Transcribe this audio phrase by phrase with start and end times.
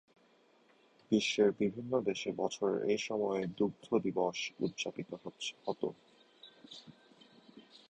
[1.11, 5.09] বিশ্বের বিভিন্ন দেশে বছরের এই সময়েই দুগ্ধ দিবস উদযাপিত
[5.65, 5.87] হতো।